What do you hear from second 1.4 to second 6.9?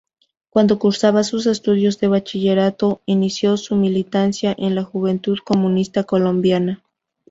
estudios de bachillerato, inició su militancia, en la Juventud Comunista Colombiana.